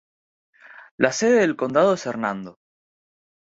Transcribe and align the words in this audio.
La 0.97 1.11
sede 1.11 1.41
del 1.41 1.55
condado 1.55 1.93
es 1.93 2.07
Hernando. 2.07 2.57